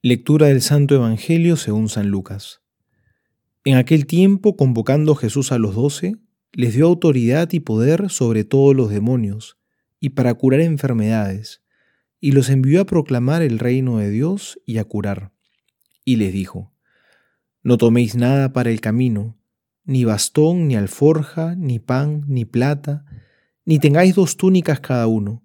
Lectura 0.00 0.46
del 0.46 0.62
Santo 0.62 0.94
Evangelio 0.94 1.56
según 1.56 1.88
San 1.88 2.08
Lucas. 2.08 2.60
En 3.64 3.74
aquel 3.74 4.06
tiempo, 4.06 4.54
convocando 4.54 5.16
Jesús 5.16 5.50
a 5.50 5.58
los 5.58 5.74
doce, 5.74 6.14
les 6.52 6.74
dio 6.74 6.86
autoridad 6.86 7.48
y 7.50 7.58
poder 7.58 8.08
sobre 8.08 8.44
todos 8.44 8.76
los 8.76 8.90
demonios, 8.90 9.58
y 9.98 10.10
para 10.10 10.34
curar 10.34 10.60
enfermedades, 10.60 11.64
y 12.20 12.30
los 12.30 12.48
envió 12.48 12.80
a 12.80 12.86
proclamar 12.86 13.42
el 13.42 13.58
reino 13.58 13.98
de 13.98 14.08
Dios 14.10 14.60
y 14.64 14.78
a 14.78 14.84
curar. 14.84 15.32
Y 16.04 16.14
les 16.14 16.32
dijo, 16.32 16.72
No 17.64 17.76
toméis 17.76 18.14
nada 18.14 18.52
para 18.52 18.70
el 18.70 18.80
camino, 18.80 19.36
ni 19.84 20.04
bastón, 20.04 20.68
ni 20.68 20.76
alforja, 20.76 21.56
ni 21.56 21.80
pan, 21.80 22.22
ni 22.28 22.44
plata, 22.44 23.04
ni 23.64 23.80
tengáis 23.80 24.14
dos 24.14 24.36
túnicas 24.36 24.78
cada 24.78 25.08
uno. 25.08 25.44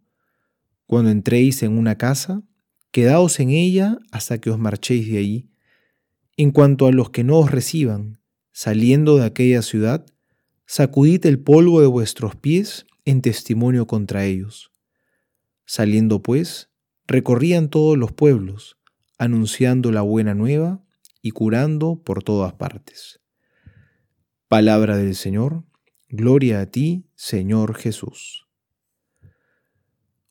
Cuando 0.85 1.09
entréis 1.09 1.63
en 1.63 1.75
una 1.75 1.97
casa, 1.97 2.43
quedaos 2.93 3.39
en 3.39 3.49
ella 3.49 3.97
hasta 4.11 4.37
que 4.37 4.51
os 4.51 4.59
marchéis 4.59 5.11
de 5.11 5.17
allí. 5.17 5.49
En 6.37 6.51
cuanto 6.51 6.85
a 6.85 6.91
los 6.91 7.09
que 7.09 7.23
no 7.23 7.39
os 7.39 7.51
reciban, 7.51 8.21
saliendo 8.51 9.17
de 9.17 9.25
aquella 9.25 9.63
ciudad, 9.63 10.05
sacudid 10.67 11.25
el 11.25 11.39
polvo 11.39 11.81
de 11.81 11.87
vuestros 11.87 12.35
pies 12.35 12.85
en 13.03 13.21
testimonio 13.21 13.87
contra 13.87 14.25
ellos. 14.25 14.71
Saliendo 15.65 16.21
pues, 16.21 16.69
recorrían 17.07 17.69
todos 17.69 17.97
los 17.97 18.11
pueblos, 18.11 18.77
anunciando 19.17 19.91
la 19.91 20.01
buena 20.01 20.35
nueva 20.35 20.83
y 21.21 21.31
curando 21.31 22.03
por 22.03 22.23
todas 22.23 22.53
partes. 22.53 23.21
Palabra 24.47 24.97
del 24.97 25.15
Señor, 25.15 25.63
gloria 26.09 26.61
a 26.61 26.67
ti, 26.67 27.07
Señor 27.15 27.73
Jesús. 27.73 28.47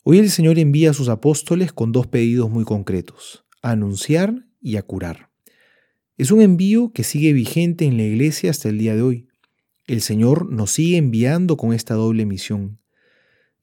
Hoy 0.04 0.18
el 0.18 0.30
Señor 0.30 0.58
envía 0.58 0.90
a 0.90 0.94
sus 0.94 1.08
apóstoles 1.08 1.72
con 1.72 1.92
dos 1.92 2.08
pedidos 2.08 2.50
muy 2.50 2.64
concretos, 2.64 3.44
anunciar 3.62 4.48
y 4.60 4.74
a 4.74 4.82
curar. 4.82 5.30
Es 6.16 6.32
un 6.32 6.40
envío 6.42 6.92
que 6.92 7.04
sigue 7.04 7.32
vigente 7.32 7.84
en 7.84 7.96
la 7.96 8.02
iglesia 8.02 8.50
hasta 8.50 8.68
el 8.68 8.78
día 8.78 8.96
de 8.96 9.02
hoy. 9.02 9.28
El 9.86 10.00
Señor 10.00 10.50
nos 10.50 10.72
sigue 10.72 10.96
enviando 10.96 11.56
con 11.56 11.72
esta 11.72 11.94
doble 11.94 12.26
misión. 12.26 12.80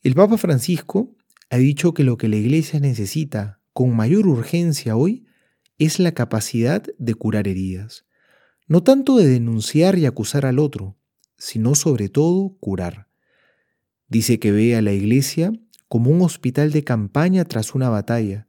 El 0.02 0.14
Papa 0.14 0.38
Francisco 0.38 1.14
ha 1.50 1.58
dicho 1.58 1.94
que 1.94 2.06
lo 2.06 2.16
que 2.16 2.30
la 2.30 2.38
iglesia 2.38 2.80
necesita 2.80 3.60
con 3.74 3.94
mayor 3.94 4.26
urgencia 4.26 4.96
hoy 4.96 5.26
es 5.78 6.00
la 6.00 6.14
capacidad 6.14 6.84
de 6.98 7.16
curar 7.16 7.50
heridas. 7.50 8.06
No 8.66 8.82
tanto 8.82 9.18
de 9.18 9.28
denunciar 9.28 9.98
y 9.98 10.06
acusar 10.06 10.46
al 10.46 10.60
otro, 10.60 10.98
sino 11.38 11.76
sobre 11.76 12.08
todo 12.08 12.56
curar. 12.62 13.10
Dice 14.08 14.40
que 14.40 14.54
ve 14.54 14.78
a 14.78 14.82
la 14.82 14.94
iglesia 14.94 15.52
como 15.90 16.12
un 16.12 16.22
hospital 16.22 16.72
de 16.72 16.86
campaña 16.86 17.44
tras 17.44 17.76
una 17.76 17.90
batalla, 17.90 18.48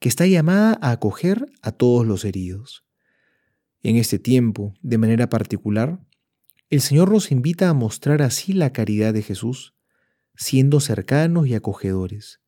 que 0.00 0.08
está 0.08 0.26
llamada 0.26 0.78
a 0.80 0.90
acoger 0.90 1.46
a 1.62 1.70
todos 1.70 2.06
los 2.06 2.24
heridos. 2.24 2.84
En 3.82 3.96
este 3.96 4.18
tiempo, 4.18 4.74
de 4.82 4.98
manera 4.98 5.28
particular, 5.28 6.00
el 6.70 6.80
Señor 6.80 7.12
nos 7.12 7.30
invita 7.30 7.68
a 7.68 7.74
mostrar 7.74 8.22
así 8.22 8.52
la 8.52 8.72
caridad 8.72 9.14
de 9.14 9.22
Jesús, 9.22 9.74
siendo 10.34 10.80
cercanos 10.80 11.46
y 11.46 11.54
acogedores. 11.54 12.40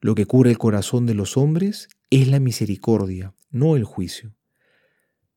Lo 0.00 0.14
que 0.14 0.26
cura 0.26 0.50
el 0.50 0.58
corazón 0.58 1.06
de 1.06 1.14
los 1.14 1.36
hombres 1.36 1.88
es 2.10 2.28
la 2.28 2.40
misericordia, 2.40 3.34
no 3.50 3.76
el 3.76 3.84
juicio. 3.84 4.34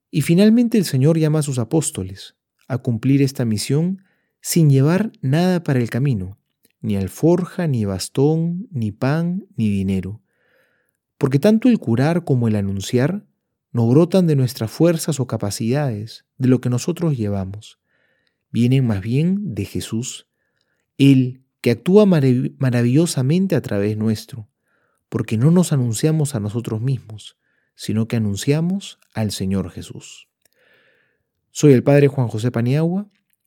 Y 0.10 0.22
finalmente 0.22 0.78
el 0.78 0.86
Señor 0.86 1.18
llama 1.18 1.40
a 1.40 1.44
sus 1.44 1.58
apóstoles 1.60 2.36
a 2.68 2.78
cumplir 2.78 3.22
esta 3.22 3.44
misión 3.46 4.04
sin 4.42 4.70
llevar 4.70 5.12
nada 5.22 5.64
para 5.64 5.80
el 5.80 5.90
camino, 5.90 6.41
ni 6.82 6.96
alforja, 6.96 7.68
ni 7.68 7.86
bastón, 7.86 8.68
ni 8.72 8.92
pan, 8.92 9.48
ni 9.56 9.70
dinero. 9.70 10.22
Porque 11.18 11.40
tanto 11.40 11.70
el 11.70 11.80
curar 11.80 12.24
como 12.24 12.48
el 12.48 12.56
anunciar 12.56 13.26
no 13.72 13.88
brotan 13.88 14.28
de 14.28 14.36
nuestras 14.36 14.72
fuerzas 14.72 15.20
o 15.20 15.28
capacidades, 15.28 16.26
de 16.38 16.50
lo 16.50 16.60
que 16.60 16.70
nosotros 16.70 17.18
llevamos. 17.18 17.80
Vienen 18.52 18.86
más 18.86 19.02
bien 19.02 19.54
de 19.54 19.66
Jesús, 19.66 20.28
Él 20.98 21.44
que 21.62 21.72
actúa 21.72 22.06
maravillosamente 22.06 23.56
a 23.56 23.62
través 23.62 23.96
nuestro, 23.96 24.50
porque 25.10 25.38
no 25.38 25.52
nos 25.52 25.72
anunciamos 25.72 26.36
a 26.36 26.40
nosotros 26.40 26.82
mismos, 26.82 27.38
sino 27.76 28.08
que 28.08 28.16
anunciamos 28.16 29.00
al 29.14 29.32
Señor 29.32 29.70
Jesús. 29.70 30.28
Soy 31.52 31.74
el 31.74 31.84
Padre 31.84 32.08
Juan 32.08 32.28
José 32.28 32.52
Paniagua 32.52 33.10